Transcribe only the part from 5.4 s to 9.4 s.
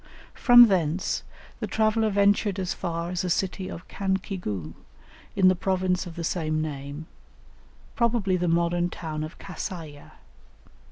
the province of the same name, probably the modern town of